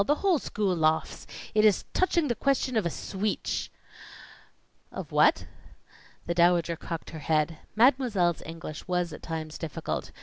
"The 0.03 0.15
whole 0.25 0.39
school 0.39 0.75
laughs. 0.75 1.27
It 1.53 1.63
is 1.63 1.85
touching 1.93 2.27
the 2.27 2.33
question 2.33 2.75
of 2.75 2.87
a 2.87 2.89
sweetch." 2.89 3.71
"Of 4.91 5.11
what?" 5.11 5.45
The 6.25 6.33
Dowager 6.33 6.75
cocked 6.75 7.11
her 7.11 7.19
head. 7.19 7.59
Mademoiselle's 7.75 8.41
English 8.43 8.87
was 8.87 9.13
at 9.13 9.21
times 9.21 9.59
difficult. 9.59 10.11